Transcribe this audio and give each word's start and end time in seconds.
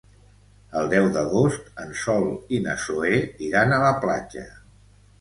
El 0.79 0.89
deu 0.93 1.09
d'agost 1.17 1.69
en 1.85 1.93
Sol 2.05 2.27
i 2.59 2.65
na 2.67 2.77
Zoè 2.89 3.15
iran 3.53 3.79
a 3.79 3.83
la 3.89 3.97
platja. 4.03 4.53